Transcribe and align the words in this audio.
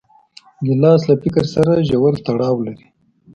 ګیلاس 0.65 1.01
له 1.09 1.15
فکر 1.21 1.45
سره 1.55 1.73
ژور 1.89 2.13
تړاو 2.25 2.55
لري. 2.67 2.87